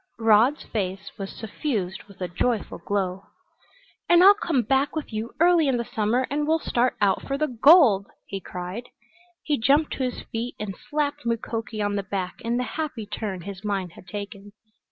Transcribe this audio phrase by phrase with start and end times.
[0.17, 3.27] Rod's face was suffused with a joyful glow.
[4.09, 7.37] "And I'll come back with you early in the summer and we'll start out for
[7.37, 8.89] the gold," he cried.
[9.43, 13.41] He jumped to his feet and slapped Mukoki on the back in the happy turn
[13.41, 14.53] his mind had taken.